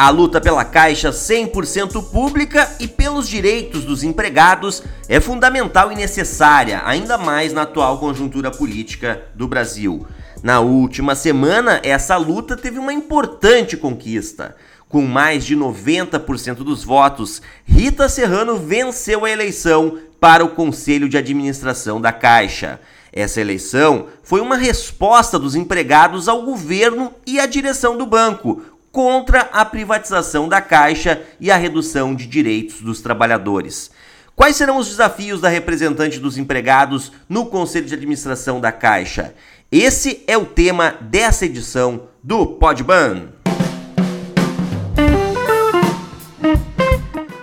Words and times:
A 0.00 0.08
luta 0.08 0.40
pela 0.40 0.64
Caixa 0.64 1.10
100% 1.10 2.02
pública 2.10 2.74
e 2.80 2.88
pelos 2.88 3.28
direitos 3.28 3.84
dos 3.84 4.02
empregados 4.02 4.82
é 5.06 5.20
fundamental 5.20 5.92
e 5.92 5.94
necessária, 5.94 6.80
ainda 6.86 7.18
mais 7.18 7.52
na 7.52 7.62
atual 7.64 7.98
conjuntura 7.98 8.50
política 8.50 9.22
do 9.34 9.46
Brasil. 9.46 10.06
Na 10.42 10.60
última 10.60 11.14
semana, 11.14 11.82
essa 11.84 12.16
luta 12.16 12.56
teve 12.56 12.78
uma 12.78 12.94
importante 12.94 13.76
conquista. 13.76 14.56
Com 14.88 15.02
mais 15.02 15.44
de 15.44 15.54
90% 15.54 16.64
dos 16.64 16.82
votos, 16.82 17.42
Rita 17.66 18.08
Serrano 18.08 18.56
venceu 18.56 19.26
a 19.26 19.30
eleição 19.30 19.98
para 20.18 20.42
o 20.42 20.48
Conselho 20.48 21.10
de 21.10 21.18
Administração 21.18 22.00
da 22.00 22.10
Caixa. 22.10 22.80
Essa 23.12 23.42
eleição 23.42 24.06
foi 24.22 24.40
uma 24.40 24.56
resposta 24.56 25.38
dos 25.38 25.54
empregados 25.54 26.26
ao 26.26 26.42
governo 26.42 27.12
e 27.26 27.38
à 27.38 27.44
direção 27.44 27.98
do 27.98 28.06
banco, 28.06 28.62
contra 28.92 29.42
a 29.52 29.64
privatização 29.64 30.48
da 30.48 30.60
Caixa 30.60 31.22
e 31.38 31.50
a 31.50 31.56
redução 31.56 32.14
de 32.14 32.26
direitos 32.26 32.80
dos 32.80 33.00
trabalhadores. 33.00 33.90
Quais 34.34 34.56
serão 34.56 34.78
os 34.78 34.88
desafios 34.88 35.40
da 35.40 35.48
representante 35.48 36.18
dos 36.18 36.38
empregados 36.38 37.12
no 37.28 37.46
Conselho 37.46 37.86
de 37.86 37.94
Administração 37.94 38.60
da 38.60 38.72
Caixa? 38.72 39.34
Esse 39.70 40.24
é 40.26 40.36
o 40.36 40.46
tema 40.46 40.96
dessa 41.00 41.44
edição 41.44 42.08
do 42.22 42.46
Podban. 42.46 43.28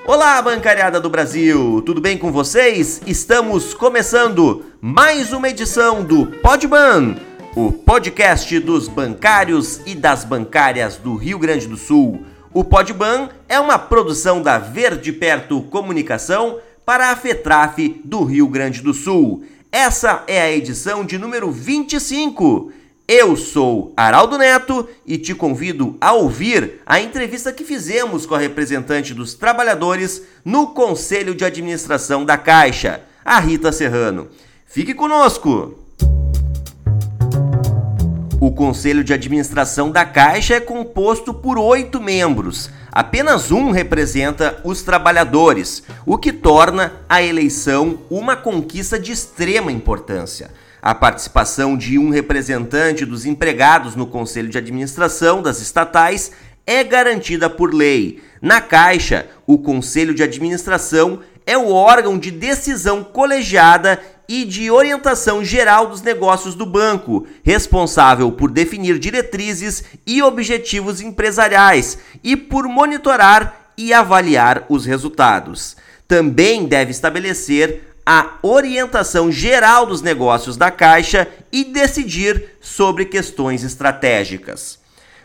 Olá, 0.06 0.42
bancariada 0.42 1.00
do 1.00 1.10
Brasil, 1.10 1.82
tudo 1.86 2.02
bem 2.02 2.18
com 2.18 2.32
vocês? 2.32 3.02
Estamos 3.06 3.74
começando 3.74 4.66
mais 4.82 5.34
uma 5.34 5.50
edição 5.50 6.04
do 6.04 6.26
Podban 6.26 7.27
o 7.60 7.72
podcast 7.72 8.60
dos 8.60 8.88
bancários 8.88 9.82
e 9.84 9.96
das 9.96 10.24
bancárias 10.24 10.98
do 10.98 11.16
Rio 11.16 11.40
Grande 11.40 11.66
do 11.66 11.76
Sul. 11.76 12.24
O 12.54 12.64
Podban 12.64 13.30
é 13.50 13.60
uma 13.60 13.80
produção 13.80 14.44
da 14.44 14.60
Verde 14.60 15.12
Perto 15.12 15.64
Comunicação 15.64 16.60
para 16.86 17.10
a 17.10 17.16
FETRAF 17.16 18.00
do 18.06 18.24
Rio 18.24 18.48
Grande 18.48 18.84
do 18.84 18.94
Sul. 18.94 19.44
Essa 19.72 20.24
é 20.28 20.40
a 20.40 20.52
edição 20.52 21.04
de 21.04 21.18
número 21.18 21.50
25. 21.50 22.72
Eu 23.08 23.36
sou 23.36 23.92
Araldo 23.98 24.38
Neto 24.38 24.88
e 25.04 25.18
te 25.18 25.34
convido 25.34 25.98
a 26.00 26.14
ouvir 26.14 26.82
a 26.86 27.02
entrevista 27.02 27.52
que 27.52 27.66
fizemos 27.66 28.28
com 28.28 28.36
a 28.36 28.40
representante 28.40 29.16
dos 29.16 29.34
trabalhadores 29.34 30.22
no 30.46 30.76
Conselho 30.76 31.34
de 31.34 31.44
Administração 31.44 32.24
da 32.24 32.38
Caixa, 32.38 33.02
a 33.26 33.40
Rita 33.40 33.72
Serrano. 33.72 34.28
Fique 34.68 34.94
conosco! 34.94 35.87
O 38.40 38.52
Conselho 38.52 39.04
de 39.04 39.16
Administração 39.16 39.90
da 39.90 40.06
Caixa 40.06 40.54
é 40.54 40.60
composto 40.60 41.34
por 41.34 41.58
oito 41.58 42.00
membros. 42.00 42.70
Apenas 42.92 43.52
um 43.52 43.72
representa 43.72 44.62
os 44.64 44.84
trabalhadores, 44.84 45.82
o 46.06 46.20
que 46.20 46.32
torna 46.32 46.94
a 47.10 47.20
eleição 47.20 47.98
uma 48.12 48.36
conquista 48.36 49.00
de 49.00 49.12
extrema 49.12 49.72
importância. 49.72 50.52
A 50.80 50.94
participação 50.94 51.76
de 51.76 51.98
um 51.98 52.12
representante 52.12 53.06
dos 53.06 53.26
empregados 53.26 53.96
no 53.96 54.06
Conselho 54.06 54.50
de 54.50 54.58
Administração 54.60 55.42
das 55.42 55.60
estatais 55.60 56.32
é 56.64 56.84
garantida 56.84 57.50
por 57.50 57.74
lei. 57.74 58.22
Na 58.40 58.62
Caixa, 58.62 59.26
o 59.48 59.58
Conselho 59.58 60.14
de 60.14 60.22
Administração 60.22 61.22
é 61.44 61.58
o 61.58 61.72
órgão 61.72 62.20
de 62.20 62.30
decisão 62.30 63.04
colegiada 63.04 64.00
e 64.28 64.44
de 64.44 64.70
orientação 64.70 65.44
geral 65.44 65.88
dos 65.88 66.02
negócios 66.02 66.56
do 66.56 66.66
banco, 66.66 67.26
responsável 67.44 68.32
por 68.32 68.52
definir 68.52 69.00
diretrizes 69.00 69.84
e 70.06 70.22
objetivos 70.22 71.02
empresariais 71.02 71.98
e 72.24 72.36
por 72.36 72.68
monitorar 72.68 73.72
e 73.78 73.94
avaliar 73.94 74.66
os 74.70 74.86
resultados. 74.86 75.78
Também 76.08 76.66
deve 76.66 76.92
estabelecer 76.92 77.88
a 78.06 78.38
orientação 78.42 79.30
geral 79.32 79.86
dos 79.86 80.02
negócios 80.02 80.56
da 80.56 80.72
Caixa 80.72 81.28
e 81.52 81.66
decidir 81.66 82.58
sobre 82.62 83.06
questões 83.06 83.64
estratégicas. 83.64 84.80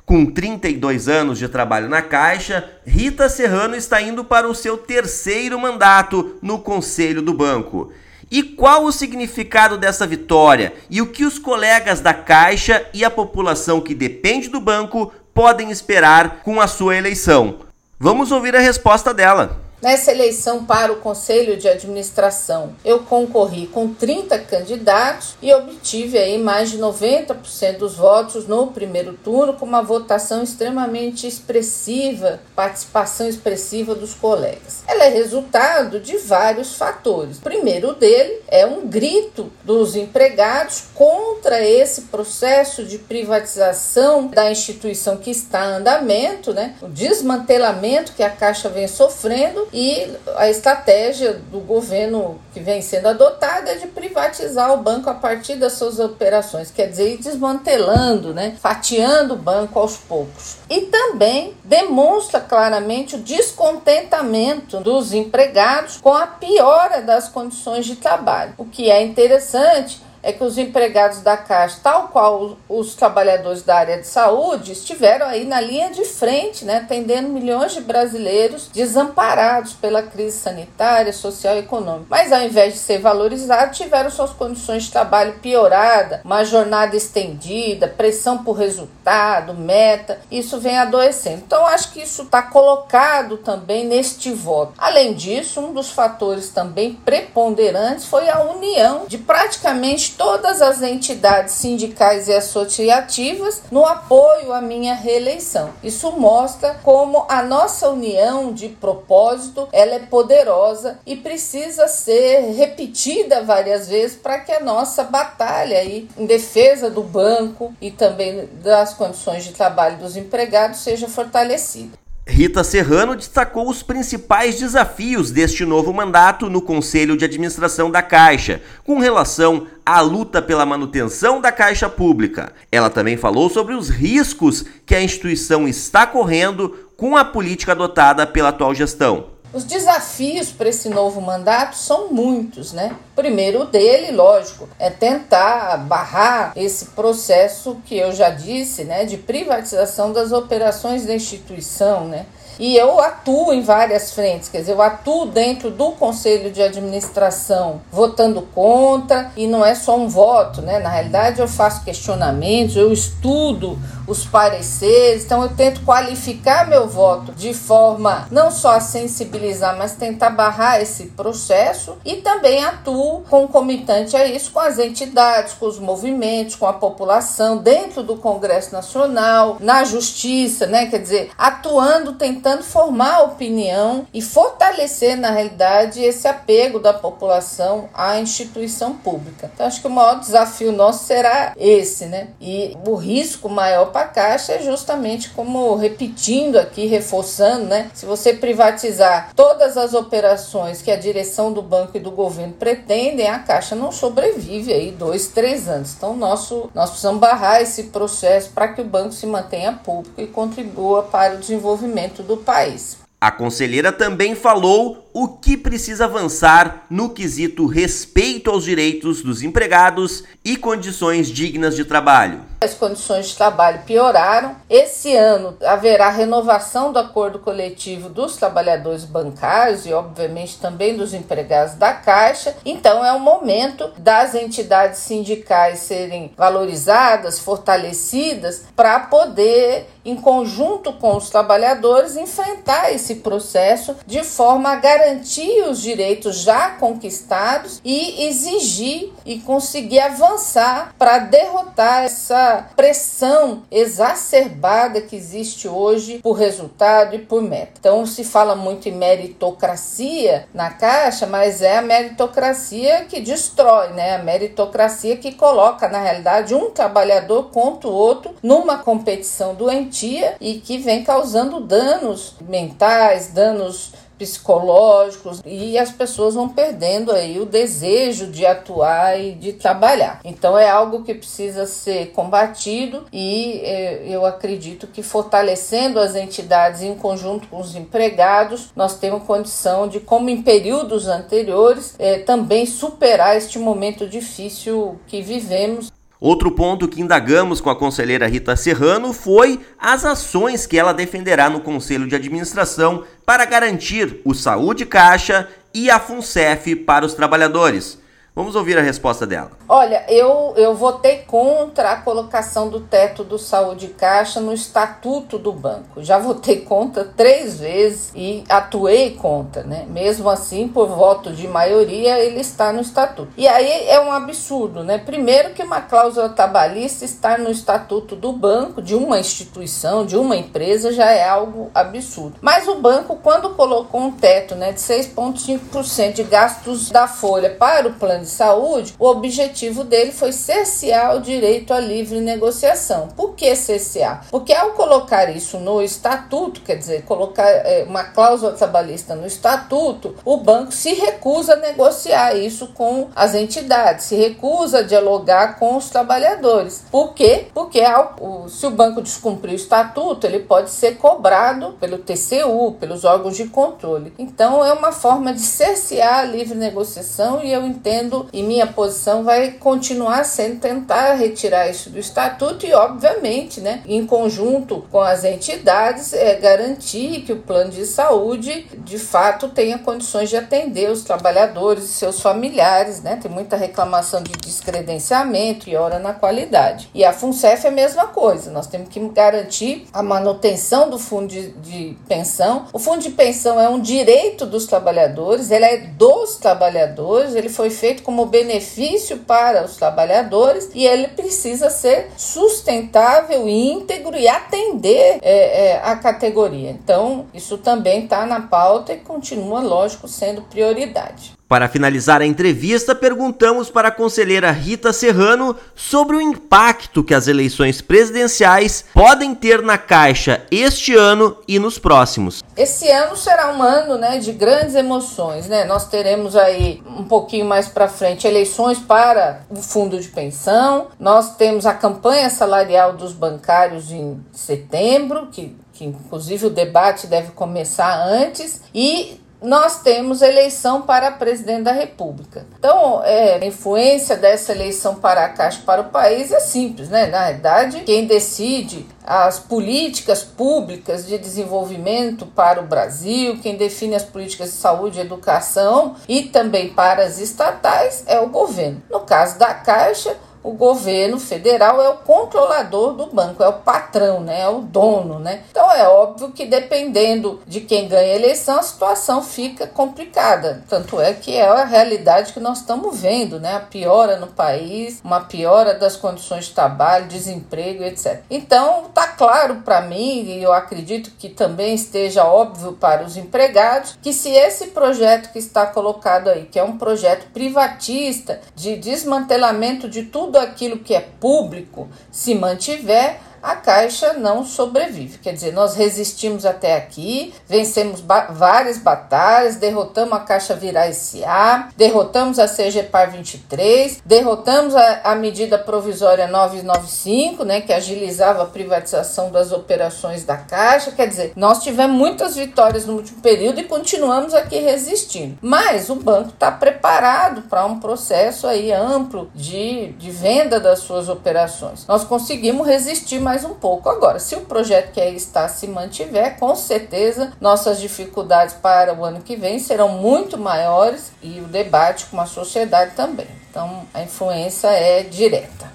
Com 0.05 0.27
32 0.27 1.09
anos 1.09 1.39
de 1.39 1.49
trabalho 1.49 1.89
na 1.89 2.03
Caixa, 2.03 2.69
Rita 2.85 3.29
Serrano 3.29 3.77
está 3.77 4.03
indo 4.03 4.25
para 4.25 4.49
o 4.49 4.55
seu 4.55 4.77
terceiro 4.77 5.59
mandato 5.61 6.37
no 6.43 6.59
Conselho 6.59 7.23
do 7.23 7.33
Banco. 7.33 7.93
E 8.31 8.43
qual 8.43 8.85
o 8.85 8.93
significado 8.93 9.79
dessa 9.79 10.07
vitória 10.07 10.75
e 10.91 11.01
o 11.01 11.07
que 11.07 11.25
os 11.25 11.39
colegas 11.39 12.01
da 12.01 12.15
Caixa 12.15 12.87
e 12.93 13.05
a 13.05 13.11
população 13.11 13.81
que 13.81 13.95
depende 13.95 14.49
do 14.49 14.61
banco 14.61 15.13
podem 15.35 15.71
esperar 15.71 16.41
com 16.43 16.61
a 16.61 16.67
sua 16.67 16.97
eleição? 16.97 17.61
Vamos 17.99 18.33
ouvir 18.33 18.57
a 18.57 18.61
resposta 18.61 19.15
dela. 19.15 19.62
Nessa 19.83 20.13
eleição 20.13 20.65
para 20.65 20.93
o 20.93 21.01
Conselho 21.01 21.57
de 21.57 21.69
Administração, 21.69 22.77
eu 22.85 23.01
concorri 23.01 23.67
com 23.67 23.93
30 23.93 24.39
candidatos 24.39 25.35
e 25.43 25.53
obtive 25.53 26.17
aí 26.17 26.39
mais 26.39 26.71
de 26.71 26.79
90% 26.79 27.79
dos 27.79 27.97
votos 27.97 28.47
no 28.47 28.69
primeiro 28.69 29.15
turno, 29.15 29.55
com 29.55 29.67
uma 29.67 29.83
votação 29.83 30.41
extremamente 30.41 31.27
expressiva, 31.27 32.39
participação 32.55 33.29
expressiva 33.29 33.93
dos 33.93 34.15
colegas. 34.15 34.85
Ela 34.87 35.07
é 35.07 35.09
resultado 35.09 35.99
de 35.99 36.17
vários 36.17 36.77
fatores. 36.77 37.39
O 37.39 37.43
primeiro 37.43 37.93
dele 37.93 38.41
é 38.47 38.65
um 38.65 38.87
grito 38.87 39.51
dos 39.65 39.97
empregados 39.97 40.85
contra 40.95 41.61
esse 41.61 42.03
processo 42.03 42.85
de 42.85 42.99
privatização 42.99 44.29
da 44.29 44.49
instituição 44.49 45.17
que 45.17 45.33
está 45.33 45.67
em 45.67 45.75
andamento, 45.81 46.55
né? 46.55 46.77
o 46.81 46.87
desmantelamento 46.87 48.13
que 48.13 48.23
a 48.23 48.31
Caixa 48.31 48.69
vem 48.69 48.87
sofrendo 48.87 49.72
e 49.73 50.07
a 50.37 50.51
estratégia 50.51 51.33
do 51.51 51.61
governo 51.61 52.39
que 52.53 52.61
vem 52.61 52.83
sendo 52.83 53.09
adotada 53.09 53.71
é 53.71 53.77
de 53.77 53.87
privatizar 53.87 54.73
o 54.73 54.77
banco 54.77 55.09
a 55.09 55.15
partir 55.15 55.57
das 55.57 55.73
suas 55.73 55.99
operações, 55.99 56.71
quer 56.71 56.89
dizer, 56.89 57.17
desmantelando, 57.19 58.35
né, 58.35 58.57
fatiando 58.61 59.35
o 59.35 59.39
banco 59.39 59.79
aos 59.79 59.97
poucos. 59.97 60.59
E 60.69 60.83
também 60.83 61.55
demonstra 61.65 62.41
claramente 62.41 63.17
o 63.17 63.19
descontentamento 63.19 64.81
dos 64.81 65.15
empregados 65.15 65.97
com 65.97 66.13
a 66.13 66.27
piora 66.27 67.01
das 67.01 67.29
condições 67.29 67.87
de 67.87 67.97
trabalho, 67.97 68.55
o 68.59 68.67
que 68.67 68.91
é 68.91 69.03
interessante 69.03 70.01
é 70.23 70.33
que 70.33 70.45
os 70.45 70.57
empregados 70.57 71.21
da 71.21 71.37
Caixa, 71.37 71.79
tal 71.83 72.09
qual 72.09 72.57
os 72.69 72.95
trabalhadores 72.95 73.63
da 73.63 73.77
área 73.77 73.99
de 73.99 74.07
saúde, 74.07 74.73
estiveram 74.73 75.27
aí 75.27 75.45
na 75.45 75.61
linha 75.61 75.91
de 75.91 76.05
frente, 76.05 76.65
né, 76.65 76.77
atendendo 76.77 77.29
milhões 77.29 77.73
de 77.73 77.81
brasileiros 77.81 78.69
desamparados 78.69 79.73
pela 79.73 80.03
crise 80.03 80.39
sanitária, 80.39 81.13
social 81.13 81.57
e 81.57 81.61
econômica. 81.61 82.07
Mas 82.09 82.33
ao 82.33 82.43
invés 82.43 82.75
de 82.75 82.79
ser 82.79 82.99
valorizados, 82.99 83.77
tiveram 83.77 84.11
suas 84.11 84.31
condições 84.31 84.85
de 84.85 84.93
trabalho 84.93 85.35
piorada, 85.41 86.21
uma 86.25 86.45
jornada 86.45 86.97
estendida, 86.97 87.89
pressão 87.89 88.39
por 88.45 88.53
resultado, 88.53 89.55
meta, 89.55 90.21
isso 90.31 90.61
vem 90.61 90.79
adoecendo. 90.79 91.43
Então 91.47 91.67
acho 91.67 91.93
que 91.93 92.03
isso 92.03 92.23
está 92.23 92.43
colocado 92.43 93.39
também 93.39 93.87
neste 93.87 94.33
voto. 94.33 94.75
Além 94.79 95.15
disso, 95.15 95.61
um 95.61 95.73
dos 95.73 95.91
fatores 95.91 96.51
também 96.51 96.95
preponderantes 96.95 98.07
foi 98.07 98.29
a 98.29 98.41
união 98.43 99.05
de 99.07 99.19
praticamente 99.19 100.12
todas 100.17 100.63
as 100.63 100.83
entidades 100.83 101.55
sindicais 101.55 102.29
e 102.29 102.33
associativas 102.33 103.63
no 103.71 103.85
apoio 103.85 104.53
à 104.53 104.61
minha 104.61 104.95
reeleição. 104.95 105.71
Isso 105.83 106.13
mostra 106.13 106.75
como 106.83 107.25
a 107.29 107.43
nossa 107.43 107.89
união 107.91 108.53
de 108.53 108.69
propósito 108.69 109.69
ela 109.73 109.95
é 109.95 110.01
poderosa 110.01 110.99
e 111.07 111.17
precisa 111.17 111.89
ser 111.89 112.53
repetida 112.53 113.43
várias 113.43 113.89
vezes 113.89 114.17
para 114.17 114.39
que 114.41 114.53
a 114.53 114.61
nossa 114.61 115.05
batalha 115.05 115.79
aí 115.79 116.09
em 116.17 116.27
defesa 116.27 116.91
do 116.91 117.03
banco 117.03 117.75
e 117.81 117.91
também 117.91 118.49
das 118.63 118.95
condições 118.95 119.45
de 119.45 119.53
trabalho 119.53 119.99
dos 119.99 120.17
empregados 120.17 120.81
seja 120.81 121.09
fortalecida. 121.09 122.02
Rita 122.25 122.63
Serrano 122.63 123.17
destacou 123.17 123.69
os 123.69 123.83
principais 123.83 124.59
desafios 124.59 125.33
deste 125.33 125.65
novo 125.65 125.93
mandato 125.93 126.49
no 126.49 126.63
Conselho 126.63 127.17
de 127.17 127.25
Administração 127.25 127.91
da 127.91 128.01
Caixa, 128.01 128.63
com 128.85 129.01
relação 129.01 129.67
à 129.85 130.01
luta 130.01 130.41
pela 130.41 130.65
manutenção 130.65 131.41
da 131.41 131.51
Caixa 131.51 131.89
Pública. 131.89 132.53
Ela 132.71 132.89
também 132.89 133.17
falou 133.17 133.51
sobre 133.51 133.75
os 133.75 133.89
riscos 133.89 134.65
que 134.87 134.95
a 134.95 135.03
instituição 135.03 135.67
está 135.67 136.07
correndo 136.07 136.77
com 136.97 137.17
a 137.17 137.25
política 137.25 137.73
adotada 137.73 138.25
pela 138.25 138.51
atual 138.51 138.73
gestão. 138.73 139.32
Os 139.53 139.65
desafios 139.65 140.51
para 140.51 140.71
esse 140.71 140.89
novo 140.89 141.21
mandato 141.21 141.77
são 141.77 142.09
muitos, 142.09 142.73
né? 142.73 142.97
Primeiro 143.15 143.67
dele, 143.67 144.11
lógico, 144.11 144.67
é 144.79 144.89
tentar 144.89 145.77
barrar 145.77 146.53
esse 146.57 146.87
processo 146.87 147.77
que 147.85 147.95
eu 147.97 148.13
já 148.13 148.31
disse, 148.31 148.85
né, 148.85 149.05
de 149.05 149.19
privatização 149.19 150.11
das 150.11 150.33
operações 150.33 151.05
da 151.05 151.15
instituição, 151.15 152.07
né? 152.07 152.25
E 152.59 152.77
eu 152.77 153.01
atuo 153.01 153.53
em 153.53 153.63
várias 153.63 154.13
frentes, 154.13 154.49
quer 154.49 154.61
dizer, 154.61 154.73
eu 154.73 154.83
atuo 154.83 155.27
dentro 155.27 155.71
do 155.71 155.93
conselho 155.93 156.51
de 156.51 156.63
administração, 156.63 157.81
votando 157.91 158.43
contra, 158.55 159.33
e 159.37 159.47
não 159.47 159.65
é 159.65 159.75
só 159.75 159.97
um 159.97 160.09
voto, 160.09 160.63
né? 160.63 160.79
Na 160.79 160.91
realidade, 160.91 161.41
eu 161.41 161.49
faço 161.49 161.83
questionamentos, 161.83 162.77
eu 162.77 162.93
estudo 162.93 163.79
os 164.07 164.25
pareceres. 164.25 165.25
Então 165.25 165.43
eu 165.43 165.51
tento 165.51 165.83
qualificar 165.83 166.69
meu 166.69 166.89
voto 166.89 167.33
de 167.33 167.55
forma 167.55 168.27
não 168.31 168.51
só 168.51 168.73
a 168.73 168.81
sensibilizar, 168.81 169.77
mas 169.77 169.95
tentar 169.95 170.31
barrar 170.31 170.81
esse 170.81 171.07
processo 171.07 171.97
e 172.05 172.17
também 172.17 172.65
atuo 172.65 173.23
concomitante 173.29 174.17
a 174.17 174.27
isso 174.27 174.51
com 174.51 174.61
as 174.61 174.79
entidades, 174.79 175.55
com 175.55 175.67
os 175.67 175.79
movimentos, 175.79 176.57
com 176.57 176.67
a 176.67 176.73
população 176.73 177.59
dentro 177.59 178.03
do 178.03 178.17
Congresso 178.17 178.73
Nacional, 178.73 179.57
na 179.61 179.85
justiça, 179.85 180.67
né? 180.67 180.87
Quer 180.87 180.99
dizer, 180.99 181.31
atuando, 181.37 182.15
tentando 182.15 182.63
formar 182.63 183.23
opinião 183.23 184.07
e 184.13 184.21
fortalecer 184.21 185.17
na 185.17 185.31
realidade 185.31 186.03
esse 186.03 186.27
apego 186.27 186.79
da 186.79 186.93
população 186.93 187.89
à 187.95 188.19
instituição 188.19 188.95
pública. 188.95 189.51
Então 189.53 189.67
acho 189.67 189.81
que 189.81 189.87
o 189.87 189.91
maior 189.91 190.19
desafio 190.19 190.73
nosso 190.73 191.05
será 191.05 191.53
esse, 191.57 192.07
né? 192.07 192.29
E 192.41 192.77
o 192.87 192.95
risco 192.95 193.49
maior 193.49 193.92
a 193.99 194.05
Caixa 194.05 194.53
é 194.53 194.63
justamente 194.63 195.31
como 195.31 195.75
repetindo 195.77 196.57
aqui, 196.59 196.87
reforçando, 196.87 197.67
né? 197.67 197.91
Se 197.95 198.07
você 198.07 198.35
privatizar 198.35 199.31
todas 199.35 199.77
as 199.77 199.95
operações 199.95 200.83
que 200.83 200.91
a 200.91 200.97
direção 200.97 201.53
do 201.53 201.63
banco 201.63 201.97
e 201.97 202.01
do 202.01 202.11
governo 202.11 202.55
pretendem, 202.55 203.29
a 203.29 203.39
Caixa 203.39 203.75
não 203.75 203.93
sobrevive 203.93 204.73
aí 204.73 204.91
dois, 204.91 205.29
três 205.29 205.69
anos. 205.69 205.95
Então, 205.97 206.17
nosso, 206.17 206.71
nós 206.75 206.91
precisamos 206.91 207.21
barrar 207.21 207.61
esse 207.61 207.85
processo 207.85 208.51
para 208.51 208.69
que 208.69 208.81
o 208.81 208.85
banco 208.85 209.13
se 209.13 209.27
mantenha 209.27 209.73
público 209.73 210.21
e 210.21 210.27
contribua 210.27 211.05
para 211.05 211.35
o 211.35 211.39
desenvolvimento 211.39 212.23
do 212.23 212.37
país. 212.37 213.03
A 213.23 213.31
conselheira 213.31 213.93
também 213.93 214.35
falou 214.35 215.09
o 215.13 215.29
que 215.29 215.57
precisa 215.57 216.07
avançar 216.07 216.87
no 216.91 217.11
quesito 217.11 217.67
respeito 217.67 218.51
aos 218.51 218.65
direitos 218.65 219.23
dos 219.23 219.43
empregados 219.43 220.25
e 220.45 220.57
condições 220.57 221.29
dignas 221.29 221.77
de 221.77 221.85
trabalho. 221.85 222.52
As 222.63 222.75
condições 222.75 223.31
de 223.31 223.37
trabalho 223.37 223.81
pioraram. 223.85 224.55
Esse 224.71 225.17
ano 225.17 225.57
haverá 225.65 226.11
renovação 226.11 226.93
do 226.93 226.99
acordo 227.01 227.41
coletivo 227.41 228.09
dos 228.09 228.37
trabalhadores 228.37 229.05
bancários 229.05 229.85
e, 229.85 229.93
obviamente, 229.93 230.59
também 230.59 230.97
dos 230.97 231.13
empregados 231.13 231.75
da 231.75 231.93
Caixa. 231.93 232.55
Então, 232.65 233.05
é 233.05 233.13
o 233.13 233.19
momento 233.19 233.91
das 233.99 234.37
entidades 234.37 235.01
sindicais 235.01 235.81
serem 235.81 236.33
valorizadas, 236.37 237.41
fortalecidas, 237.41 238.63
para 238.77 239.01
poder, 239.01 239.89
em 240.05 240.15
conjunto 240.15 240.93
com 240.93 241.17
os 241.17 241.31
trabalhadores, 241.31 242.17
enfrentar 242.17 242.93
esse 242.93 243.17
processo 243.17 243.97
de 244.07 244.23
forma 244.23 244.71
a 244.71 244.77
garantir 244.77 245.65
os 245.65 245.83
direitos 245.83 246.37
já 246.37 246.71
conquistados 246.71 247.81
e 247.85 248.29
exigir 248.29 249.13
e 249.27 249.41
conseguir 249.41 249.99
avançar 249.99 250.95
para 250.97 251.19
derrotar 251.19 252.05
essa 252.05 252.52
pressão 252.57 253.63
exacerbada 253.71 255.01
que 255.01 255.17
existe 255.17 255.69
hoje 255.69 256.19
por 256.19 256.33
resultado 256.33 257.15
e 257.15 257.19
por 257.19 257.43
meta. 257.43 257.73
Então 257.79 258.05
se 258.07 258.25
fala 258.25 258.55
muito 258.55 258.89
em 258.89 258.93
meritocracia 258.93 260.47
na 260.53 260.71
Caixa, 260.71 261.27
mas 261.27 261.63
é 261.63 261.79
a 261.79 261.83
meritocracia 261.83 263.05
que 263.09 263.21
destrói, 263.21 263.89
né? 263.91 264.17
A 264.17 264.23
meritocracia 264.23 265.17
que 265.17 265.33
coloca 265.33 265.89
na 265.89 266.01
realidade 266.01 266.55
um 266.55 266.71
trabalhador 266.71 267.51
contra 267.51 267.89
o 267.89 267.93
outro 267.93 268.35
numa 268.43 268.79
competição 268.79 269.55
doentia 269.55 270.37
e 270.41 270.55
que 270.55 270.79
vem 270.79 271.05
causando 271.05 271.61
danos 271.61 272.35
mentais, 272.41 273.29
danos 273.29 273.93
psicológicos 274.23 275.43
e 275.45 275.77
as 275.77 275.91
pessoas 275.91 276.35
vão 276.35 276.49
perdendo 276.49 277.11
aí 277.11 277.41
o 277.41 277.45
desejo 277.45 278.29
de 278.29 278.47
atuar 278.47 279.19
e 279.21 279.33
de 279.33 279.53
trabalhar. 279.53 280.21
Então 280.25 280.57
é 280.57 280.71
algo 280.71 281.03
que 281.03 281.13
precisa 281.13 281.67
ser 281.67 282.13
combatido 282.13 283.07
e 283.13 283.61
é, 283.65 284.05
eu 284.07 284.25
acredito 284.25 284.87
que 284.87 285.03
fortalecendo 285.03 285.99
as 285.99 286.15
entidades 286.15 286.83
em 286.83 286.95
conjunto 286.95 287.49
com 287.49 287.61
os 287.61 287.75
empregados, 287.75 288.71
nós 288.77 288.97
temos 288.97 289.25
condição 289.25 289.89
de, 289.89 289.99
como 289.99 290.31
em 290.31 290.41
períodos 290.41 291.09
anteriores, 291.09 291.97
é, 291.99 292.21
também 292.21 292.65
superar 292.65 293.37
este 293.37 293.59
momento 293.59 294.09
difícil 294.09 295.01
que 295.09 295.21
vivemos. 295.21 295.91
Outro 296.23 296.53
ponto 296.53 296.87
que 296.87 297.03
indagamos 297.03 297.61
com 297.61 297.69
a 297.69 297.75
conselheira 297.75 298.29
Rita 298.29 298.55
Serrano 298.55 299.13
foi 299.13 299.59
as 299.77 300.05
ações 300.05 300.67
que 300.67 300.79
ela 300.79 300.95
defenderá 300.95 301.51
no 301.51 301.59
Conselho 301.59 302.07
de 302.07 302.15
Administração 302.15 303.03
para 303.27 303.45
garantir 303.45 304.21
o 304.25 304.33
Saúde 304.33 304.87
Caixa 304.87 305.49
e 305.75 305.91
a 305.91 305.99
FUNCEF 305.99 306.77
para 306.77 307.05
os 307.05 307.15
trabalhadores. 307.15 307.99
Vamos 308.35 308.57
ouvir 308.57 308.79
a 308.79 308.83
resposta 308.83 309.27
dela. 309.27 309.51
Olha, 309.69 310.07
eu, 310.09 310.55
eu 310.57 310.75
votei 310.75 311.19
contra 311.19 311.93
a 311.93 311.97
colocação 311.97 312.71
do 312.71 312.81
teto 312.81 313.23
do 313.23 313.39
Saúde 313.39 313.89
Caixa 313.89 314.41
no 314.41 314.55
estatuto 314.55 315.39
do 315.39 315.53
banco. 315.53 316.03
Já 316.03 316.19
votei 316.19 316.61
contra 316.61 317.05
três 317.05 317.61
vezes 317.61 318.11
e 318.15 318.43
atuei 318.49 319.11
contra, 319.11 319.63
né? 319.65 319.85
Mesmo 319.87 320.31
assim, 320.31 320.67
por 320.67 320.89
voto 320.89 321.31
de 321.31 321.47
maioria, 321.47 322.19
ele 322.21 322.41
está 322.41 322.73
no 322.73 322.81
estatuto. 322.81 323.29
E 323.37 323.47
aí 323.47 323.87
é 323.87 324.01
um 324.01 324.11
absurdo, 324.11 324.83
né? 324.83 324.97
Primeiro 324.97 325.51
que 325.51 325.63
uma 325.63 325.83
cláusula 325.83 326.31
trabalhista 326.31 327.05
estar 327.05 327.39
no 327.39 327.51
estatuto 327.51 328.17
do 328.17 328.33
banco, 328.33 328.81
de 328.81 328.95
uma 328.95 329.21
instituição, 329.21 330.07
de 330.07 330.17
uma 330.17 330.37
empresa, 330.37 330.91
já 330.91 331.11
é 331.11 331.29
algo 331.29 331.71
absurdo. 331.75 332.37
Mas 332.41 332.67
o 332.67 332.77
banco, 332.77 333.17
quando 333.23 333.51
colocou 333.51 334.01
um 334.01 334.13
teto 334.13 334.55
né, 334.55 334.73
de 334.73 334.81
6,5% 334.81 336.15
de 336.15 336.23
gastos 336.23 336.89
da 336.89 337.07
folha 337.07 337.51
para 337.51 337.89
o 337.89 337.93
plano 337.93 338.22
de 338.23 338.29
saúde, 338.29 338.95
o 338.99 339.07
objetivo 339.07 339.85
dele 339.85 340.13
foi 340.13 340.33
cercear 340.33 341.17
o 341.17 341.21
direito 341.21 341.73
à 341.75 341.81
livre 341.81 342.21
negociação. 342.21 343.09
Por 343.17 343.35
que 343.35 343.55
cercear? 343.55 344.27
Porque 344.31 344.53
ao 344.53 344.71
colocar 344.73 345.35
isso 345.35 345.59
no 345.59 345.83
estatuto, 345.83 346.61
quer 346.63 346.77
dizer, 346.77 347.03
colocar 347.03 347.49
é, 347.49 347.85
uma 347.87 348.05
cláusula 348.05 348.53
trabalhista 348.53 349.15
no 349.15 349.27
estatuto, 349.27 350.15
o 350.25 350.37
banco 350.37 350.73
se 350.73 350.95
recusa 350.95 351.55
a 351.55 351.57
negociar 351.57 352.35
isso 352.37 352.69
com 352.69 353.09
as 353.15 353.35
entidades, 353.35 354.07
se 354.07 354.17
recusa 354.17 354.79
a 354.79 354.83
dialogar 354.83 355.59
com 355.59 355.77
os 355.77 355.91
trabalhadores. 355.91 356.85
Por 356.91 357.15
quê? 357.15 357.47
Porque 357.53 357.81
ao, 357.81 358.17
o, 358.21 358.49
se 358.49 358.67
o 358.67 358.71
banco 358.71 359.03
descumprir 359.03 359.53
o 359.53 359.57
estatuto, 359.57 360.27
ele 360.27 360.41
pode 360.41 360.71
ser 360.71 360.97
cobrado 360.97 361.73
pelo 361.81 361.99
TCU, 361.99 362.73
pelos 362.79 363.05
órgãos 363.05 363.37
de 363.37 363.47
controle. 363.47 364.13
Então 364.19 364.65
é 364.65 364.73
uma 364.73 364.93
forma 364.93 365.33
de 365.33 365.41
cercear 365.41 366.21
a 366.21 366.25
livre 366.25 366.57
negociação 366.57 367.43
e 367.43 367.53
eu 367.53 367.65
entendo 367.65 368.12
e 368.33 368.43
minha 368.43 368.67
posição 368.67 369.25
vai 369.25 369.53
continuar 369.53 370.25
sendo 370.25 370.61
tentar 370.61 371.15
retirar 371.15 371.69
isso 371.69 371.91
do 371.91 371.99
estatuto 371.99 372.67
e, 372.67 372.73
obviamente, 372.73 373.61
né, 373.61 373.83
em 373.87 374.07
conjunto 374.07 374.85
com 374.91 375.01
as 375.01 375.25
entidades, 375.25 376.13
é, 376.13 376.35
garantir 376.37 377.23
que 377.23 377.33
o 377.33 377.39
plano 377.39 377.71
de 377.71 377.87
saúde 377.87 378.67
de 378.79 378.99
fato 378.99 379.49
tenha 379.49 379.79
condições 379.79 380.31
de 380.31 380.37
atender 380.37 380.91
os 380.91 381.03
trabalhadores 381.03 381.85
e 381.85 381.89
seus 381.89 382.21
familiares. 382.21 383.03
Né? 383.03 383.19
Tem 383.21 383.31
muita 383.31 383.57
reclamação 383.57 384.23
de 384.23 384.33
descredenciamento 384.33 385.69
e 385.69 385.77
hora 385.77 385.99
na 385.99 386.13
qualidade. 386.13 386.91
E 386.95 387.05
a 387.05 387.13
FUNCEF 387.13 387.67
é 387.67 387.69
a 387.69 387.73
mesma 387.73 388.07
coisa, 388.07 388.51
nós 388.51 388.67
temos 388.67 388.89
que 388.89 389.01
garantir 389.09 389.87
a 389.93 390.03
manutenção 390.03 390.89
do 390.89 390.99
fundo 390.99 391.29
de, 391.29 391.51
de 391.53 391.97
pensão. 392.09 392.67
O 392.73 392.79
fundo 392.79 393.01
de 393.03 393.11
pensão 393.11 393.61
é 393.61 393.69
um 393.69 393.81
direito 393.81 394.47
dos 394.47 394.67
trabalhadores, 394.67 395.51
ele 395.51 395.65
é 395.65 395.77
dos 395.79 396.37
trabalhadores, 396.37 397.35
ele 397.35 397.49
foi 397.49 397.71
feito 397.71 398.02
feito 398.03 398.05
como 398.05 398.27
benefício 398.27 399.19
para 399.19 399.65
os 399.65 399.77
trabalhadores 399.77 400.71
e 400.75 400.85
ele 400.85 401.09
precisa 401.09 401.71
ser 401.71 402.11
sustentável, 402.17 403.49
íntegro 403.49 404.17
e 404.17 404.29
atender 404.29 405.19
é, 405.23 405.71
é, 405.71 405.81
a 405.83 405.97
categoria. 405.97 406.71
Então, 406.71 407.27
isso 407.33 407.57
também 407.57 408.05
está 408.05 408.27
na 408.27 408.41
pauta 408.41 408.93
e 408.93 408.99
continua, 408.99 409.61
lógico, 409.61 410.09
sendo 410.09 410.43
prioridade. 410.43 411.33
Para 411.53 411.69
finalizar 411.69 412.23
a 412.23 412.27
entrevista, 412.27 412.95
perguntamos 412.95 413.69
para 413.69 413.89
a 413.89 413.91
conselheira 413.91 414.51
Rita 414.51 414.91
Serrano 414.91 415.55
sobre 415.77 416.17
o 416.17 416.21
impacto 416.23 417.05
que 417.05 417.13
as 417.13 417.29
eleições 417.29 417.83
presidenciais 417.83 418.87
podem 418.95 419.35
ter 419.35 419.61
na 419.61 419.77
Caixa 419.77 420.47
este 420.51 420.95
ano 420.95 421.37
e 421.47 421.59
nos 421.59 421.79
próximos. 421.79 422.43
Esse 422.57 422.89
ano 422.91 423.15
será 423.19 423.53
um 423.53 423.63
ano 423.63 423.99
né, 423.99 424.17
de 424.17 424.33
grandes 424.33 424.75
emoções. 424.75 425.47
Né? 425.47 425.67
Nós 425.67 425.87
teremos 425.87 426.37
aí 426.37 426.83
um 426.87 427.05
pouquinho 427.05 427.45
mais 427.45 427.69
para 427.69 427.87
frente 427.87 428.27
eleições 428.27 428.79
para 428.79 429.43
o 429.51 429.57
fundo 429.57 430.01
de 430.01 430.09
pensão, 430.09 430.87
nós 430.99 431.37
temos 431.37 431.67
a 431.67 431.75
campanha 431.75 432.31
salarial 432.31 432.95
dos 432.95 433.13
bancários 433.13 433.91
em 433.91 434.19
setembro, 434.33 435.27
que 435.31 435.55
que 435.73 435.87
inclusive 435.87 436.47
o 436.47 436.51
debate 436.51 437.07
deve 437.07 437.33
começar 437.33 438.07
antes, 438.07 438.61
e 438.75 439.21
nós 439.43 439.83
temos 439.83 440.23
eleição 440.23 440.83
para 440.83 441.11
presidente 441.11 441.63
da 441.63 441.73
República. 441.73 442.47
Então, 442.59 443.03
é, 443.05 443.35
a 443.35 443.45
influência 443.45 444.17
dessa 444.17 444.53
eleição 444.53 444.95
para 444.95 445.25
a 445.25 445.29
Caixa 445.29 445.63
para 445.67 445.83
o 445.83 445.91
país 445.91 446.31
é 446.31 446.41
simples, 446.41 446.89
né? 446.89 447.07
Na 447.07 447.27
verdade, 447.27 447.81
quem 447.81 448.07
decide 448.07 448.87
as 449.05 449.39
políticas 449.39 450.23
públicas 450.23 451.07
de 451.07 451.19
desenvolvimento 451.19 452.25
para 452.27 452.61
o 452.61 452.67
Brasil, 452.67 453.39
quem 453.43 453.57
define 453.57 453.97
as 453.97 454.05
políticas 454.05 454.51
de 454.51 454.57
saúde 454.57 455.01
educação 455.01 455.97
e 456.09 456.23
também 456.23 456.73
para 456.73 457.03
as 457.05 457.19
estatais 457.19 458.05
é 458.07 458.21
o 458.21 458.29
governo. 458.29 458.83
No 458.89 459.01
caso 459.01 459.39
da 459.39 459.53
Caixa, 459.53 460.17
o 460.43 460.53
governo 460.53 461.19
federal 461.21 461.81
é 461.81 461.89
o 461.89 461.99
controlador 461.99 462.95
do 462.95 463.07
banco, 463.07 463.43
é 463.43 463.49
o 463.49 463.55
patrão, 463.55 464.21
né? 464.21 464.41
É 464.41 464.49
o 464.49 464.61
dono, 464.61 465.19
né? 465.19 465.43
Então 465.51 465.71
é 465.71 465.87
óbvio 465.87 466.33
que 466.33 466.47
dependendo 466.47 467.41
de 467.47 467.61
quem 467.61 467.89
ganha 467.89 468.13
a 468.13 468.17
eleição, 468.17 468.59
a 468.59 468.63
situação 468.63 469.23
fica 469.23 469.67
complicada. 469.67 470.63
Tanto 470.69 471.01
é 471.01 471.13
que 471.13 471.37
é 471.37 471.47
a 471.47 471.65
realidade 471.65 472.33
que 472.33 472.41
nós 472.41 472.59
estamos 472.59 473.01
vendo, 473.01 473.39
né? 473.39 473.57
A 473.57 473.61
piora 473.61 474.17
no 474.17 474.27
país, 474.27 475.01
uma 475.05 475.21
piora 475.21 475.75
das 475.75 475.97
condições 475.97 476.47
de 476.47 476.53
trabalho, 476.53 477.07
desemprego, 477.07 477.85
etc. 477.85 478.23
Então 478.31 478.85
tá 478.93 479.07
claro 479.07 479.63
para 479.65 479.81
mim 479.83 480.23
e 480.25 480.43
eu 480.43 480.53
acredito 480.53 481.13
que 481.19 481.29
também 481.29 481.75
esteja 481.75 482.25
óbvio 482.25 482.73
para 482.73 483.05
os 483.05 483.17
empregados 483.17 483.97
que 484.03 484.13
se 484.13 484.31
esse 484.31 484.69
projeto 484.69 485.33
que 485.33 485.39
está 485.39 485.67
colocado 485.67 486.29
aí, 486.29 486.47
que 486.47 486.59
é 486.59 486.65
um 486.65 486.77
projeto 486.77 487.31
privatista 487.33 488.41
de 488.55 488.77
desmantelamento 488.77 489.89
de 489.89 490.03
tudo 490.03 490.32
aquilo 490.39 490.79
que 490.79 490.95
é 490.95 491.01
público, 491.01 491.89
se 492.11 492.35
mantiver, 492.35 493.21
a 493.43 493.57
Caixa 493.57 494.13
não 494.15 494.45
sobrevive. 494.45 495.19
Quer 495.19 495.33
dizer, 495.33 495.53
nós 495.53 495.75
resistimos 495.75 496.47
até 496.47 496.77
aqui, 496.77 497.35
vencemos 497.49 498.01
ba 498.01 498.29
várias 498.31 498.79
batalhas, 498.79 499.57
derrotamos 499.57 500.13
a 500.13 500.21
Caixa 500.21 500.55
Virar 500.55 500.93
SA, 500.93 501.69
derrotamos 501.77 502.39
a 502.39 502.47
CGPAR 502.47 503.11
23, 503.11 504.01
derrotamos 504.05 504.77
a, 504.77 505.01
a 505.05 505.15
medida 505.15 505.59
provisória 505.59 506.27
995, 506.29 507.45
né, 507.45 507.61
que 507.61 507.73
agilizava 507.73 508.43
a 508.43 508.47
privatização 508.47 509.31
das 509.31 509.51
operações 509.51 510.25
da 510.25 510.37
Caixa. 510.37 510.93
Quer 510.93 511.09
dizer, 511.09 511.33
nós 511.35 511.63
tivemos 511.63 511.97
muitas 511.97 512.37
vitórias 512.37 512.87
no 512.87 512.95
último 512.95 513.21
período 513.21 513.61
e 513.61 513.65
continuamos 513.65 514.35
aqui 514.35 514.59
resistindo. 514.59 515.39
Mas 515.41 515.91
o 515.91 515.97
banco 515.97 516.31
está 516.31 516.51
preparado 516.51 517.43
para 517.43 517.65
um 517.65 517.81
processo 517.81 518.47
aí 518.47 518.73
amplo 518.73 519.31
de, 519.35 519.93
de 519.93 520.11
venda 520.11 520.61
das 520.61 520.81
suas 520.81 521.09
operações. 521.09 521.87
Nós 521.87 522.05
conseguimos 522.05 522.67
resistir 522.67 523.21
mais 523.33 523.45
um 523.47 523.55
pouco. 523.55 523.89
Agora, 523.89 524.19
se 524.19 524.35
o 524.35 524.43
projeto 524.43 524.93
que 524.93 525.01
aí 525.01 525.17
está 525.17 525.49
se 525.49 525.67
mantiver, 525.67 526.37
com 526.37 526.55
certeza 526.55 527.33
nossas 527.41 527.81
dificuldades 527.81 528.55
para 528.55 528.93
o 528.93 529.03
ano 529.03 529.23
que 529.23 529.37
vem 529.37 529.59
serão 529.59 529.89
muito 529.89 530.37
maiores 530.37 531.13
e 531.23 531.41
o 531.41 531.45
debate 531.45 532.05
com 532.11 532.21
a 532.21 532.27
sociedade 532.27 532.93
também. 532.95 533.27
Então, 533.51 533.85
a 533.95 534.03
influência 534.03 534.69
é 534.69 535.03
direta. 535.03 535.73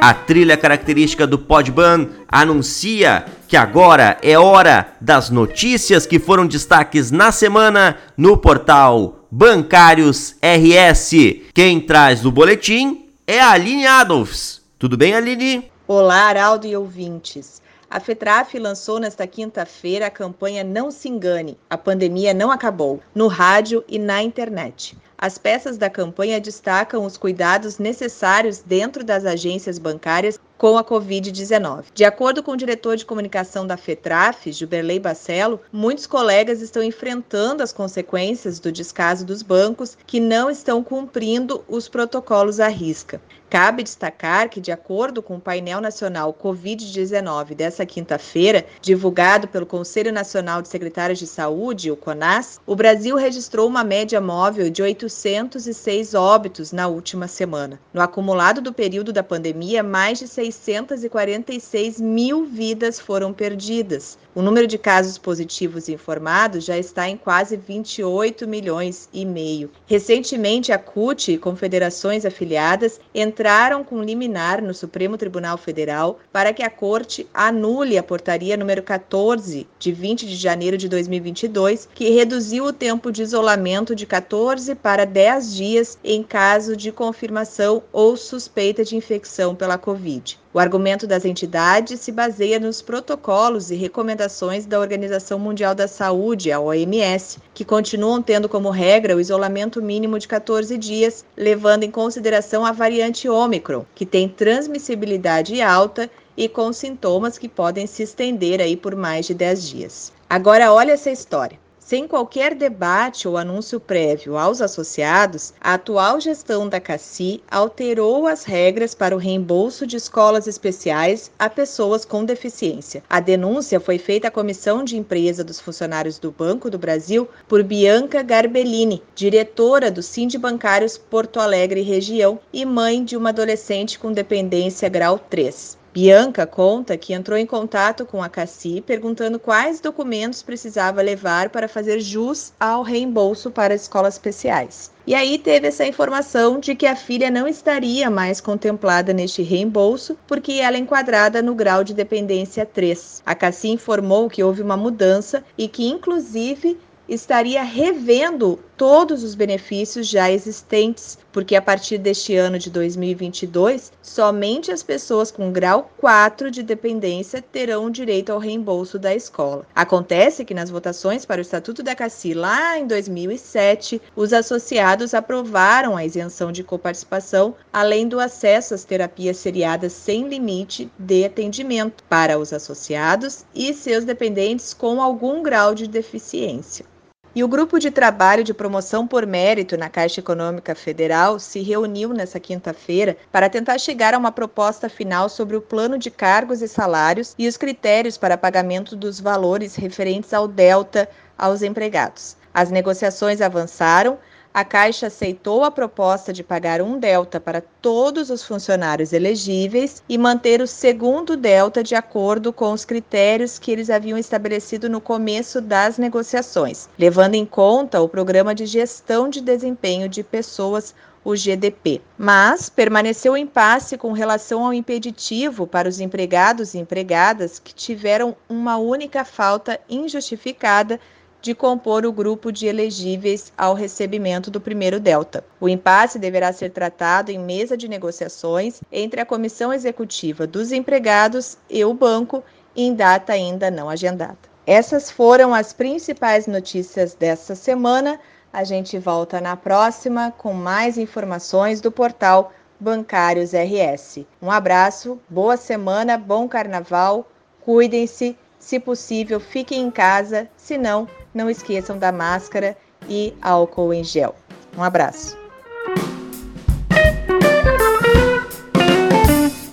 A 0.00 0.14
trilha 0.14 0.56
característica 0.56 1.26
do 1.26 1.36
Podban 1.36 2.10
anuncia 2.28 3.24
que 3.48 3.56
agora 3.56 4.18
é 4.22 4.38
hora 4.38 4.86
das 5.00 5.30
notícias 5.30 6.06
que 6.06 6.20
foram 6.20 6.46
destaques 6.46 7.10
na 7.10 7.32
semana 7.32 7.96
no 8.16 8.36
portal 8.36 9.26
Bancários 9.32 10.36
RS. 10.40 11.10
Quem 11.52 11.80
traz 11.80 12.24
o 12.24 12.30
boletim 12.30 13.03
é 13.26 13.40
a 13.40 13.52
Aline 13.52 13.86
Adolfs. 13.86 14.60
Tudo 14.78 14.96
bem, 14.96 15.14
Aline? 15.14 15.70
Olá, 15.88 16.24
Araldo 16.24 16.66
e 16.66 16.76
ouvintes. 16.76 17.62
A 17.88 17.98
FETRAF 17.98 18.58
lançou 18.58 18.98
nesta 18.98 19.26
quinta-feira 19.26 20.06
a 20.06 20.10
campanha 20.10 20.62
Não 20.62 20.90
Se 20.90 21.08
Engane, 21.08 21.56
a 21.70 21.78
pandemia 21.78 22.34
não 22.34 22.50
acabou, 22.50 23.00
no 23.14 23.28
rádio 23.28 23.84
e 23.88 23.98
na 23.98 24.22
internet. 24.22 24.96
As 25.16 25.38
peças 25.38 25.78
da 25.78 25.88
campanha 25.88 26.40
destacam 26.40 27.04
os 27.04 27.16
cuidados 27.16 27.78
necessários 27.78 28.58
dentro 28.58 29.02
das 29.02 29.24
agências 29.24 29.78
bancárias 29.78 30.38
com 30.56 30.78
a 30.78 30.84
Covid-19. 30.84 31.84
De 31.92 32.04
acordo 32.04 32.42
com 32.42 32.52
o 32.52 32.56
diretor 32.56 32.96
de 32.96 33.04
comunicação 33.04 33.66
da 33.66 33.76
FETRAF, 33.76 34.52
Gilberley 34.52 34.98
Bacelo, 34.98 35.60
muitos 35.72 36.06
colegas 36.06 36.60
estão 36.60 36.82
enfrentando 36.82 37.62
as 37.62 37.72
consequências 37.72 38.58
do 38.58 38.72
descaso 38.72 39.24
dos 39.24 39.42
bancos 39.42 39.96
que 40.06 40.20
não 40.20 40.50
estão 40.50 40.82
cumprindo 40.82 41.64
os 41.68 41.88
protocolos 41.88 42.60
à 42.60 42.68
risca. 42.68 43.20
Cabe 43.54 43.84
destacar 43.84 44.48
que, 44.48 44.60
de 44.60 44.72
acordo 44.72 45.22
com 45.22 45.36
o 45.36 45.40
painel 45.40 45.80
nacional 45.80 46.34
Covid-19 46.34 47.54
dessa 47.54 47.86
quinta-feira, 47.86 48.66
divulgado 48.82 49.46
pelo 49.46 49.64
Conselho 49.64 50.12
Nacional 50.12 50.60
de 50.60 50.66
Secretários 50.66 51.20
de 51.20 51.26
Saúde, 51.28 51.88
o 51.88 51.96
CONAS, 51.96 52.60
o 52.66 52.74
Brasil 52.74 53.14
registrou 53.14 53.68
uma 53.68 53.84
média 53.84 54.20
móvel 54.20 54.70
de 54.70 54.82
806 54.82 56.14
óbitos 56.14 56.72
na 56.72 56.88
última 56.88 57.28
semana. 57.28 57.78
No 57.92 58.00
acumulado 58.00 58.60
do 58.60 58.72
período 58.72 59.12
da 59.12 59.22
pandemia, 59.22 59.84
mais 59.84 60.18
de 60.18 60.26
646 60.52 62.00
mil 62.00 62.44
vidas 62.44 63.00
foram 63.00 63.32
perdidas. 63.32 64.18
O 64.34 64.42
número 64.42 64.66
de 64.66 64.76
casos 64.76 65.16
positivos 65.16 65.88
informados 65.88 66.64
já 66.64 66.76
está 66.76 67.08
em 67.08 67.16
quase 67.16 67.56
28 67.56 68.48
milhões 68.48 69.08
e 69.12 69.24
meio. 69.24 69.70
Recentemente, 69.86 70.72
a 70.72 70.78
CUT 70.78 71.32
e 71.32 71.38
confederações 71.38 72.24
afiliadas 72.24 73.00
entraram 73.14 73.84
com 73.84 74.02
liminar 74.02 74.60
no 74.60 74.74
Supremo 74.74 75.16
Tribunal 75.16 75.56
Federal 75.56 76.18
para 76.32 76.52
que 76.52 76.64
a 76.64 76.70
Corte 76.70 77.28
anule 77.32 77.96
a 77.96 78.02
portaria 78.02 78.56
número 78.56 78.82
14 78.82 79.68
de 79.78 79.92
20 79.92 80.26
de 80.26 80.34
janeiro 80.34 80.76
de 80.76 80.88
2022, 80.88 81.88
que 81.94 82.10
reduziu 82.10 82.64
o 82.64 82.72
tempo 82.72 83.12
de 83.12 83.22
isolamento 83.22 83.94
de 83.94 84.04
14 84.04 84.74
para 84.74 85.04
10 85.04 85.54
dias 85.54 85.98
em 86.02 86.22
caso 86.22 86.76
de 86.76 86.90
confirmação 86.90 87.82
ou 87.92 88.16
suspeita 88.16 88.84
de 88.84 88.96
infecção 88.96 89.54
pela 89.54 89.78
Covid. 89.78 90.33
O 90.52 90.58
argumento 90.58 91.06
das 91.06 91.24
entidades 91.24 92.00
se 92.00 92.12
baseia 92.12 92.60
nos 92.60 92.80
protocolos 92.80 93.72
e 93.72 93.74
recomendações 93.74 94.64
da 94.66 94.78
Organização 94.78 95.36
Mundial 95.38 95.74
da 95.74 95.88
Saúde, 95.88 96.52
a 96.52 96.60
OMS, 96.60 97.38
que 97.52 97.64
continuam 97.64 98.22
tendo 98.22 98.48
como 98.48 98.70
regra 98.70 99.16
o 99.16 99.20
isolamento 99.20 99.82
mínimo 99.82 100.16
de 100.18 100.28
14 100.28 100.78
dias, 100.78 101.24
levando 101.36 101.82
em 101.82 101.90
consideração 101.90 102.64
a 102.64 102.70
variante 102.70 103.28
Ômicron, 103.28 103.84
que 103.94 104.06
tem 104.06 104.28
transmissibilidade 104.28 105.60
alta 105.60 106.08
e 106.36 106.48
com 106.48 106.72
sintomas 106.72 107.36
que 107.36 107.48
podem 107.48 107.86
se 107.86 108.04
estender 108.04 108.60
aí 108.60 108.76
por 108.76 108.94
mais 108.94 109.26
de 109.26 109.34
10 109.34 109.68
dias. 109.68 110.12
Agora 110.30 110.72
olha 110.72 110.92
essa 110.92 111.10
história. 111.10 111.63
Sem 111.86 112.08
qualquer 112.08 112.54
debate 112.54 113.28
ou 113.28 113.36
anúncio 113.36 113.78
prévio 113.78 114.38
aos 114.38 114.62
associados, 114.62 115.52
a 115.60 115.74
atual 115.74 116.18
gestão 116.18 116.66
da 116.66 116.80
CACI 116.80 117.42
alterou 117.50 118.26
as 118.26 118.42
regras 118.44 118.94
para 118.94 119.14
o 119.14 119.18
reembolso 119.18 119.86
de 119.86 119.98
escolas 119.98 120.46
especiais 120.46 121.30
a 121.38 121.50
pessoas 121.50 122.06
com 122.06 122.24
deficiência. 122.24 123.04
A 123.10 123.20
denúncia 123.20 123.78
foi 123.78 123.98
feita 123.98 124.28
à 124.28 124.30
Comissão 124.30 124.82
de 124.82 124.96
Empresa 124.96 125.44
dos 125.44 125.60
Funcionários 125.60 126.18
do 126.18 126.32
Banco 126.32 126.70
do 126.70 126.78
Brasil 126.78 127.28
por 127.46 127.62
Bianca 127.62 128.22
Garbellini, 128.22 129.02
diretora 129.14 129.90
do 129.90 130.02
Sind 130.02 130.38
Bancários 130.38 130.96
Porto 130.96 131.38
Alegre 131.38 131.82
região 131.82 132.40
e 132.50 132.64
mãe 132.64 133.04
de 133.04 133.14
uma 133.14 133.28
adolescente 133.28 133.98
com 133.98 134.10
dependência 134.10 134.88
grau 134.88 135.18
3. 135.18 135.83
Bianca 135.94 136.44
conta 136.44 136.96
que 136.96 137.12
entrou 137.14 137.38
em 137.38 137.46
contato 137.46 138.04
com 138.04 138.20
a 138.20 138.28
Cassi 138.28 138.80
perguntando 138.84 139.38
quais 139.38 139.78
documentos 139.78 140.42
precisava 140.42 141.00
levar 141.00 141.50
para 141.50 141.68
fazer 141.68 142.00
jus 142.00 142.52
ao 142.58 142.82
reembolso 142.82 143.48
para 143.48 143.76
escolas 143.76 144.14
especiais. 144.14 144.90
E 145.06 145.14
aí 145.14 145.38
teve 145.38 145.68
essa 145.68 145.86
informação 145.86 146.58
de 146.58 146.74
que 146.74 146.84
a 146.84 146.96
filha 146.96 147.30
não 147.30 147.46
estaria 147.46 148.10
mais 148.10 148.40
contemplada 148.40 149.12
neste 149.12 149.40
reembolso 149.40 150.18
porque 150.26 150.54
ela 150.54 150.76
é 150.76 150.80
enquadrada 150.80 151.40
no 151.40 151.54
grau 151.54 151.84
de 151.84 151.94
dependência 151.94 152.66
3. 152.66 153.22
A 153.24 153.36
Cassi 153.36 153.68
informou 153.68 154.28
que 154.28 154.42
houve 154.42 154.62
uma 154.62 154.76
mudança 154.76 155.44
e 155.56 155.68
que 155.68 155.86
inclusive 155.86 156.76
estaria 157.08 157.62
revendo 157.62 158.58
todos 158.76 159.22
os 159.22 159.34
benefícios 159.34 160.08
já 160.08 160.30
existentes, 160.30 161.18
porque 161.32 161.56
a 161.56 161.62
partir 161.62 161.98
deste 161.98 162.36
ano 162.36 162.58
de 162.58 162.70
2022, 162.70 163.92
somente 164.02 164.70
as 164.70 164.82
pessoas 164.82 165.30
com 165.30 165.52
grau 165.52 165.90
4 165.98 166.50
de 166.50 166.62
dependência 166.62 167.42
terão 167.42 167.90
direito 167.90 168.30
ao 168.30 168.38
reembolso 168.38 168.98
da 168.98 169.14
escola. 169.14 169.66
Acontece 169.74 170.44
que 170.44 170.54
nas 170.54 170.70
votações 170.70 171.24
para 171.24 171.38
o 171.38 171.42
Estatuto 171.42 171.82
da 171.82 171.94
CACI 171.94 172.34
lá 172.34 172.78
em 172.78 172.86
2007, 172.86 174.00
os 174.14 174.32
associados 174.32 175.14
aprovaram 175.14 175.96
a 175.96 176.04
isenção 176.04 176.50
de 176.50 176.64
coparticipação, 176.64 177.54
além 177.72 178.08
do 178.08 178.20
acesso 178.20 178.74
às 178.74 178.84
terapias 178.84 179.36
seriadas 179.36 179.92
sem 179.92 180.28
limite 180.28 180.90
de 180.98 181.24
atendimento 181.24 182.04
para 182.08 182.38
os 182.38 182.52
associados 182.52 183.44
e 183.54 183.72
seus 183.72 184.04
dependentes 184.04 184.74
com 184.74 185.00
algum 185.00 185.42
grau 185.42 185.74
de 185.74 185.86
deficiência. 185.86 186.93
E 187.36 187.42
o 187.42 187.48
grupo 187.48 187.80
de 187.80 187.90
trabalho 187.90 188.44
de 188.44 188.54
promoção 188.54 189.08
por 189.08 189.26
mérito 189.26 189.76
na 189.76 189.90
Caixa 189.90 190.20
Econômica 190.20 190.72
Federal 190.72 191.40
se 191.40 191.60
reuniu 191.62 192.10
nesta 192.10 192.38
quinta-feira 192.38 193.16
para 193.32 193.50
tentar 193.50 193.76
chegar 193.78 194.14
a 194.14 194.18
uma 194.18 194.30
proposta 194.30 194.88
final 194.88 195.28
sobre 195.28 195.56
o 195.56 195.60
plano 195.60 195.98
de 195.98 196.12
cargos 196.12 196.62
e 196.62 196.68
salários 196.68 197.34
e 197.36 197.48
os 197.48 197.56
critérios 197.56 198.16
para 198.16 198.38
pagamento 198.38 198.94
dos 198.94 199.18
valores 199.18 199.74
referentes 199.74 200.32
ao 200.32 200.46
delta 200.46 201.08
aos 201.36 201.62
empregados. 201.62 202.36
As 202.54 202.70
negociações 202.70 203.40
avançaram, 203.40 204.16
a 204.54 204.64
Caixa 204.64 205.08
aceitou 205.08 205.64
a 205.64 205.70
proposta 205.70 206.32
de 206.32 206.44
pagar 206.44 206.80
um 206.80 206.96
delta 206.96 207.40
para 207.40 207.60
todos 207.82 208.30
os 208.30 208.44
funcionários 208.44 209.12
elegíveis 209.12 210.00
e 210.08 210.16
manter 210.16 210.62
o 210.62 210.66
segundo 210.66 211.36
delta 211.36 211.82
de 211.82 211.96
acordo 211.96 212.52
com 212.52 212.72
os 212.72 212.84
critérios 212.84 213.58
que 213.58 213.72
eles 213.72 213.90
haviam 213.90 214.16
estabelecido 214.16 214.88
no 214.88 215.00
começo 215.00 215.60
das 215.60 215.98
negociações, 215.98 216.88
levando 216.96 217.34
em 217.34 217.44
conta 217.44 218.00
o 218.00 218.08
programa 218.08 218.54
de 218.54 218.64
gestão 218.64 219.28
de 219.28 219.40
desempenho 219.40 220.08
de 220.08 220.22
pessoas 220.22 220.94
o 221.24 221.34
GDP. 221.34 222.02
Mas 222.18 222.68
permaneceu 222.68 223.32
o 223.32 223.36
impasse 223.36 223.96
com 223.96 224.12
relação 224.12 224.64
ao 224.64 224.74
impeditivo 224.74 225.66
para 225.66 225.88
os 225.88 225.98
empregados 225.98 226.74
e 226.74 226.78
empregadas 226.78 227.58
que 227.58 227.74
tiveram 227.74 228.36
uma 228.48 228.76
única 228.76 229.24
falta 229.24 229.80
injustificada 229.88 231.00
de 231.44 231.54
compor 231.54 232.06
o 232.06 232.12
grupo 232.12 232.50
de 232.50 232.66
elegíveis 232.66 233.52
ao 233.54 233.74
recebimento 233.74 234.50
do 234.50 234.58
primeiro 234.58 234.98
Delta. 234.98 235.44
O 235.60 235.68
impasse 235.68 236.18
deverá 236.18 236.50
ser 236.54 236.70
tratado 236.70 237.30
em 237.30 237.38
mesa 237.38 237.76
de 237.76 237.86
negociações 237.86 238.80
entre 238.90 239.20
a 239.20 239.26
comissão 239.26 239.70
executiva 239.70 240.46
dos 240.46 240.72
empregados 240.72 241.58
e 241.68 241.84
o 241.84 241.92
banco 241.92 242.42
em 242.74 242.94
data 242.94 243.34
ainda 243.34 243.70
não 243.70 243.90
agendada. 243.90 244.38
Essas 244.66 245.10
foram 245.10 245.52
as 245.54 245.70
principais 245.70 246.46
notícias 246.46 247.12
desta 247.12 247.54
semana. 247.54 248.18
A 248.50 248.64
gente 248.64 248.98
volta 248.98 249.38
na 249.38 249.54
próxima 249.54 250.32
com 250.38 250.54
mais 250.54 250.96
informações 250.96 251.78
do 251.78 251.92
portal 251.92 252.54
Bancários 252.80 253.52
RS. 253.52 254.24
Um 254.40 254.50
abraço, 254.50 255.20
boa 255.28 255.58
semana, 255.58 256.16
bom 256.16 256.48
carnaval, 256.48 257.28
cuidem-se, 257.60 258.34
se 258.64 258.80
possível, 258.80 259.38
fiquem 259.38 259.82
em 259.82 259.90
casa, 259.90 260.48
se 260.56 260.78
não, 260.78 261.06
não 261.34 261.50
esqueçam 261.50 261.98
da 261.98 262.10
máscara 262.10 262.74
e 263.06 263.34
álcool 263.42 263.92
em 263.92 264.02
gel. 264.02 264.34
Um 264.76 264.82
abraço. 264.82 265.36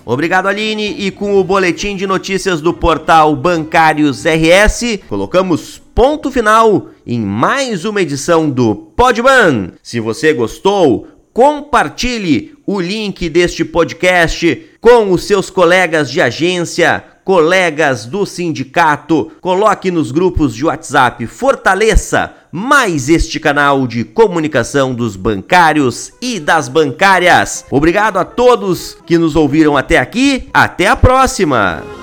Obrigado, 0.04 0.46
Aline. 0.46 0.94
E 0.98 1.10
com 1.10 1.36
o 1.36 1.42
boletim 1.42 1.96
de 1.96 2.06
notícias 2.06 2.60
do 2.60 2.74
portal 2.74 3.34
Bancários 3.34 4.24
RS, 4.24 4.98
colocamos 5.08 5.80
ponto 5.94 6.30
final 6.30 6.90
em 7.06 7.18
mais 7.18 7.86
uma 7.86 8.02
edição 8.02 8.50
do 8.50 8.74
Podban. 8.74 9.72
Se 9.82 10.00
você 10.00 10.34
gostou, 10.34 11.08
compartilhe 11.32 12.54
o 12.66 12.78
link 12.78 13.30
deste 13.30 13.64
podcast 13.64 14.70
com 14.82 15.10
os 15.12 15.24
seus 15.24 15.48
colegas 15.48 16.10
de 16.10 16.20
agência 16.20 17.11
colegas 17.24 18.06
do 18.06 18.26
sindicato, 18.26 19.32
coloque 19.40 19.90
nos 19.90 20.10
grupos 20.10 20.54
de 20.54 20.64
WhatsApp, 20.64 21.26
fortaleça 21.26 22.34
mais 22.50 23.08
este 23.08 23.40
canal 23.40 23.86
de 23.86 24.04
comunicação 24.04 24.94
dos 24.94 25.16
bancários 25.16 26.12
e 26.20 26.38
das 26.38 26.68
bancárias. 26.68 27.64
Obrigado 27.70 28.18
a 28.18 28.24
todos 28.24 28.98
que 29.06 29.16
nos 29.16 29.34
ouviram 29.36 29.76
até 29.76 29.98
aqui, 29.98 30.50
até 30.52 30.86
a 30.86 30.96
próxima! 30.96 32.01